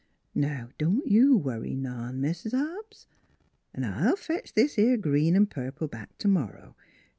[0.33, 3.05] Now, don't you worry none, Mis' Hobbs.
[3.75, 6.75] 'N' I'll fetch this 'ere green and purple back tomorrow.